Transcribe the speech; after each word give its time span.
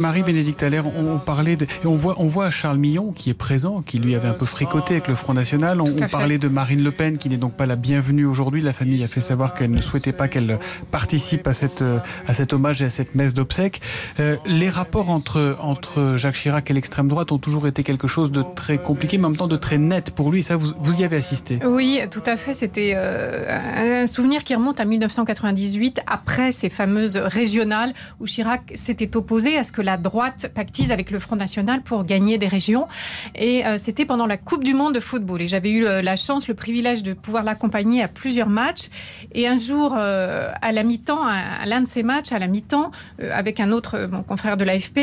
Marie-Bénédicte 0.00 0.62
Allaire, 0.62 0.84
on, 0.96 1.18
parlait 1.18 1.56
de, 1.56 1.64
et 1.64 1.86
on 1.86 1.96
voit, 1.96 2.14
on 2.18 2.28
voit 2.28 2.52
Charles 2.52 2.78
Millon 2.78 3.10
qui 3.10 3.30
est 3.30 3.34
présent, 3.34 3.82
qui 3.82 3.98
lui 3.98 4.14
avait 4.14 4.28
un 4.28 4.32
peu 4.32 4.46
fricoté 4.46 4.94
avec 4.94 5.08
le 5.08 5.16
Front 5.16 5.34
National. 5.34 5.80
On, 5.80 5.92
parlait 6.08 6.38
de 6.38 6.46
Marine 6.46 6.84
Le 6.84 6.92
Pen 6.92 7.18
qui 7.18 7.28
n'est 7.28 7.36
donc 7.36 7.56
pas 7.56 7.66
la 7.66 7.74
bienvenue 7.74 8.24
aujourd'hui. 8.24 8.60
La 8.60 8.72
famille 8.72 9.02
a 9.02 9.08
fait 9.08 9.18
savoir 9.18 9.56
qu'elle 9.56 9.72
ne 9.72 9.80
souhaitait 9.80 10.12
pas 10.12 10.28
qu'elle 10.28 10.60
participe 10.92 11.48
à 11.48 11.52
cette, 11.52 11.82
à 12.28 12.32
cet 12.32 12.52
hommage 12.52 12.80
et 12.80 12.84
à 12.84 12.90
cette 12.90 13.16
messe 13.16 13.34
d'obsèques. 13.34 13.80
Euh, 14.20 14.36
les 14.46 14.70
rapports 14.70 15.10
entre, 15.10 15.56
entre 15.60 16.14
Jacques 16.16 16.36
Chirac 16.36 16.70
et 16.70 16.74
l'extrême 16.74 17.08
droite 17.08 17.32
ont 17.32 17.38
toujours 17.38 17.66
été 17.66 17.82
quelque 17.82 18.06
chose 18.06 18.30
de 18.30 18.44
très 18.54 18.78
compliqué, 18.78 19.18
mais 19.18 19.24
en 19.24 19.30
même 19.30 19.36
temps 19.36 19.48
de 19.48 19.56
très 19.56 19.78
net 19.78 20.12
pour 20.12 20.30
lui. 20.30 20.44
Ça, 20.44 20.56
vous, 20.56 20.74
vous 20.78 21.00
y 21.00 21.02
avez 21.02 21.16
assisté? 21.16 21.58
Oui, 21.66 22.00
tout 22.08 22.22
à 22.24 22.36
fait. 22.36 22.54
C'était 22.54 22.92
euh, 22.94 24.04
un 24.04 24.06
souvenir 24.06 24.44
qui 24.44 24.54
remonte 24.54 24.78
à 24.78 24.84
1998, 24.84 26.02
après 26.06 26.52
ces 26.52 26.70
fameuses 26.70 27.16
régionales 27.16 27.92
où 28.20 28.26
Chirac 28.26 28.60
s'était 28.76 29.16
opposé 29.16 29.58
à 29.58 29.64
ce 29.64 29.72
que 29.72 29.87
la 29.88 29.96
droite 29.96 30.50
pactise 30.54 30.92
avec 30.92 31.10
le 31.10 31.18
Front 31.18 31.36
National 31.36 31.80
pour 31.80 32.04
gagner 32.04 32.36
des 32.36 32.46
régions. 32.46 32.88
Et 33.34 33.64
euh, 33.64 33.78
c'était 33.78 34.04
pendant 34.04 34.26
la 34.26 34.36
Coupe 34.36 34.62
du 34.62 34.74
Monde 34.74 34.94
de 34.94 35.00
football. 35.00 35.40
Et 35.40 35.48
j'avais 35.48 35.70
eu 35.70 35.86
euh, 35.86 36.02
la 36.02 36.14
chance, 36.14 36.46
le 36.46 36.52
privilège 36.52 37.02
de 37.02 37.14
pouvoir 37.14 37.42
l'accompagner 37.42 38.02
à 38.02 38.08
plusieurs 38.08 38.50
matchs. 38.50 38.90
Et 39.32 39.48
un 39.48 39.56
jour, 39.56 39.94
euh, 39.96 40.50
à 40.60 40.72
la 40.72 40.82
mi-temps, 40.82 41.22
à, 41.22 41.64
l'un 41.64 41.80
de 41.80 41.86
ces 41.86 42.02
matchs, 42.02 42.32
à 42.32 42.38
la 42.38 42.48
mi-temps, 42.48 42.90
avec 43.32 43.60
un 43.60 43.72
autre 43.72 44.08
mon 44.12 44.22
confrère 44.22 44.58
de 44.58 44.64
l'AFP, 44.64 44.98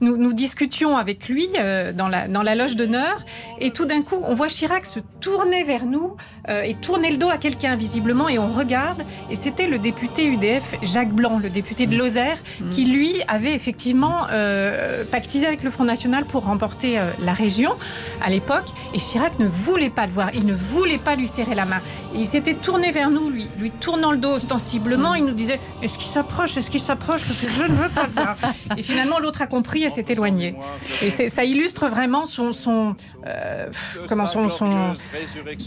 nous, 0.00 0.16
nous, 0.16 0.32
discutions 0.32 0.96
avec 0.96 1.28
lui 1.28 1.48
dans, 1.94 2.08
la, 2.08 2.26
dans 2.26 2.42
la 2.42 2.54
loge 2.54 2.76
d'honneur. 2.76 3.24
Et 3.60 3.70
tout 3.70 3.86
d'un 3.86 4.02
coup, 4.02 4.20
on 4.24 4.34
voit 4.34 4.48
Chirac 4.48 4.86
se 4.86 5.00
tourner 5.20 5.62
vers 5.64 5.86
nous 5.86 6.16
et 6.48 6.74
tourner 6.74 7.10
le 7.10 7.16
dos 7.16 7.28
à 7.28 7.38
quelqu'un 7.38 7.76
visiblement. 7.76 8.28
Et 8.28 8.38
on 8.38 8.52
regarde. 8.52 9.02
Et 9.30 9.36
c'était 9.36 9.66
le 9.66 9.78
député 9.78 10.26
UDF 10.26 10.74
Jacques 10.82 11.12
Blanc, 11.12 11.38
le 11.38 11.50
député 11.50 11.86
de 11.86 11.96
Lozère, 11.96 12.38
qui 12.70 12.84
lui 12.86 13.12
avait 13.28 13.54
effectivement 13.54 13.99
euh, 14.30 15.04
pactisé 15.04 15.46
avec 15.46 15.62
le 15.62 15.70
Front 15.70 15.84
National 15.84 16.24
pour 16.24 16.44
remporter 16.44 16.98
euh, 16.98 17.10
la 17.20 17.32
région 17.32 17.76
à 18.22 18.30
l'époque. 18.30 18.68
Et 18.94 18.98
Chirac 18.98 19.38
ne 19.38 19.46
voulait 19.46 19.90
pas 19.90 20.06
le 20.06 20.12
voir, 20.12 20.30
il 20.34 20.46
ne 20.46 20.54
voulait 20.54 20.98
pas 20.98 21.16
lui 21.16 21.26
serrer 21.26 21.54
la 21.54 21.64
main. 21.64 21.80
Et 22.14 22.18
il 22.18 22.26
s'était 22.26 22.54
tourné 22.54 22.90
vers 22.92 23.10
nous, 23.10 23.28
lui, 23.30 23.46
lui 23.58 23.70
tournant 23.70 24.12
le 24.12 24.18
dos 24.18 24.32
ostensiblement. 24.32 25.14
Il 25.14 25.24
nous 25.24 25.32
disait 25.32 25.60
Est-ce 25.82 25.98
qu'il 25.98 26.08
s'approche? 26.08 26.56
Est-ce 26.56 26.70
qu'il 26.70 26.80
s'approche? 26.80 27.24
Parce 27.26 27.40
que 27.40 27.48
je 27.48 27.62
ne 27.62 27.76
veux 27.76 27.88
pas 27.88 28.06
le 28.06 28.12
voir. 28.12 28.36
Et 28.76 28.82
finalement, 28.82 29.18
l'autre 29.18 29.42
a 29.42 29.46
compris 29.46 29.84
et 29.84 29.90
s'est 29.90 30.06
éloigné. 30.08 30.54
Et 31.02 31.10
ça 31.10 31.44
illustre 31.44 31.86
vraiment 31.88 32.26
son, 32.26 32.52
son, 32.52 32.94
euh, 33.26 33.66
comment, 34.08 34.26
son, 34.26 34.48
son 34.48 34.70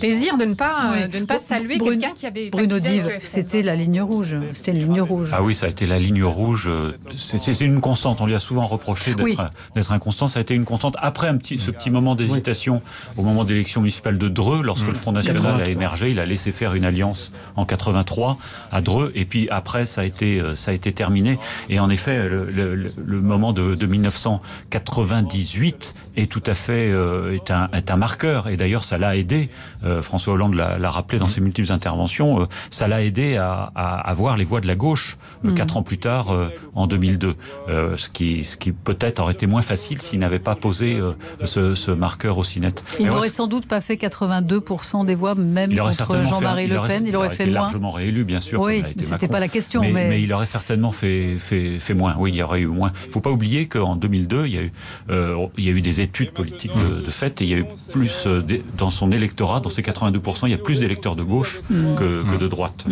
désir 0.02 0.38
de 0.38 0.46
ne 0.46 0.54
pas, 0.54 1.08
de 1.12 1.20
ne 1.20 1.26
pas 1.26 1.38
saluer 1.38 1.78
quelqu'un 1.78 2.12
qui 2.12 2.26
avait. 2.26 2.50
Bruno 2.50 2.80
Dive, 2.80 3.12
c'était 3.22 3.62
la 3.62 3.76
ligne 3.76 4.02
rouge. 4.02 4.36
C'était 4.54 4.72
ligne 4.72 5.02
rouge. 5.02 5.30
Ah 5.34 5.44
oui, 5.44 5.56
ça 5.56 5.68
a 5.68 5.70
été 5.70 5.86
la 5.86 6.00
ligne 6.00 6.24
rouge. 6.24 6.70
C'est 7.16 7.62
une 7.62 7.82
constante 7.82 8.22
on 8.24 8.26
lui 8.26 8.36
a 8.36 8.40
souvent 8.40 8.66
reproché 8.66 9.14
d'être 9.76 9.92
inconstant. 9.92 10.30
Ça 10.30 10.40
a 10.40 10.42
été 10.42 10.56
une 10.56 10.64
constante 10.64 10.96
après 11.00 11.28
un 11.28 11.36
petit, 11.36 11.60
ce 11.60 11.72
petit 11.72 11.90
moment 11.90 12.16
d'hésitation 12.16 12.82
au 13.18 13.24
moment 13.24 13.44
des 13.44 13.56
élections 13.56 13.82
municipales 13.82 14.18
de 14.18 14.30
Dreux, 14.30 14.64
lorsque 14.64 14.88
le 14.88 14.94
Front 14.94 15.12
National 15.12 15.62
a 15.62 15.68
émergé. 15.68 16.12
Il 16.12 16.20
a 16.20 16.26
laissé 16.26 16.54
faire 16.54 16.74
une 16.74 16.86
alliance 16.86 17.34
en 17.56 17.66
83 17.66 18.38
à 18.72 18.82
Dreux, 18.82 19.12
et 19.14 19.26
puis 19.26 19.50
après, 19.50 19.86
ça 19.86 20.00
a 20.02 20.06
été, 20.06 20.40
euh, 20.40 20.56
ça 20.56 20.72
a 20.72 20.74
été 20.74 20.94
terminé. 20.94 21.38
Et 21.70 21.80
en 21.80 21.90
effet, 21.90 22.30
le, 22.30 23.22
moment 23.22 23.52
de, 23.52 23.86
1998 23.86 25.96
est 26.16 26.32
tout 26.32 26.44
à 26.46 26.54
fait 26.54 26.92
euh, 26.92 27.36
est, 27.36 27.52
un, 27.52 27.68
est 27.74 27.92
un 27.92 27.98
marqueur. 27.98 28.48
Et 28.48 28.56
d'ailleurs, 28.56 28.86
ça 28.86 28.98
l'a 28.98 29.18
aidé. 29.18 29.50
Euh, 29.84 30.02
François 30.02 30.34
Hollande 30.34 30.56
l'a 30.56 30.90
rappelé 30.90 31.20
dans 31.20 31.28
ses 31.28 31.42
multiples 31.42 31.74
interventions. 31.74 32.48
ça 32.70 32.88
l'a 32.88 33.04
aidé 33.04 33.36
à, 33.36 33.70
à, 33.76 34.14
voir 34.14 34.38
les 34.38 34.46
voix 34.46 34.62
de 34.62 34.68
la 34.68 34.76
gauche 34.76 35.18
mm. 35.44 35.56
quatre 35.56 35.76
ans 35.76 35.84
plus 35.84 35.98
tard, 35.98 36.28
en 36.74 36.88
2002 36.88 37.36
ce 37.68 38.08
qui, 38.14 38.44
ce 38.44 38.56
qui 38.56 38.72
peut-être 38.72 39.20
aurait 39.20 39.34
été 39.34 39.48
moins 39.48 39.62
facile 39.62 40.02
s'il 40.02 40.20
n'avait 40.20 40.40
pas 40.40 40.56
posé 40.56 40.96
euh, 40.96 41.14
ce, 41.44 41.76
ce, 41.76 41.92
marqueur 41.92 42.38
aussi 42.38 42.60
net. 42.60 42.84
Il 43.00 43.08
n'aurait 43.08 43.30
sans 43.30 43.48
doute 43.48 43.66
pas 43.68 43.82
fait 43.82 43.96
82% 43.96 45.06
des 45.06 45.16
voix, 45.16 45.36
même 45.36 45.76
contre 45.76 46.24
Jean-Marie 46.24 46.68
Le 46.68 46.80
Pen. 46.88 47.06
Il 47.06 47.16
aurait, 47.16 47.30
fait 47.30 47.46
moins. 47.46 47.54
largement 47.54 47.92
réélu, 47.92 48.24
bien 48.24 48.40
sûr. 48.40 48.62
Oui, 48.62 48.84
c'était 49.00 49.28
pas 49.28 49.40
la 49.40 49.48
question. 49.48 49.82
Mais, 49.82 49.92
mais... 49.92 50.10
mais, 50.10 50.22
il 50.22 50.32
aurait 50.32 50.46
certainement 50.46 50.92
fait, 50.92 51.38
fait, 51.38 51.80
fait 51.80 51.94
moins. 51.94 52.16
Oui, 52.18 52.32
il 52.32 52.38
y 52.38 52.44
aurait 52.44 52.62
eu 52.62 52.68
moins. 52.68 52.92
Il 53.04 53.08
ne 53.08 53.12
faut 53.12 53.22
pas 53.22 53.32
oublier 53.32 53.68
qu'en 53.68 53.96
2002, 53.96 54.46
il 54.46 54.54
y, 54.54 54.58
a 54.58 54.62
eu, 54.62 54.72
euh, 55.10 55.48
il 55.58 55.66
y 55.66 55.70
a 55.70 55.72
eu 55.72 55.82
des 55.82 56.02
études 56.02 56.32
politiques 56.32 56.76
de, 56.76 57.04
de, 57.04 57.12
fait 57.12 57.42
et 57.42 57.46
il 57.46 57.50
y 57.50 57.54
a 57.56 57.58
eu 57.58 57.66
plus, 57.92 58.26
euh, 58.28 58.42
dans 58.78 58.92
son 58.92 59.12
électorat, 59.12 59.60
dans 59.60 59.70
ces 59.70 59.82
82%, 59.82 60.42
il 60.44 60.52
y 60.52 60.54
a 60.54 60.58
plus 60.58 60.80
d'électeurs 60.80 61.16
de 61.16 61.24
gauche 61.24 61.62
que, 61.70 62.24
que 62.30 62.38
de 62.38 62.48
droite. 62.48 62.74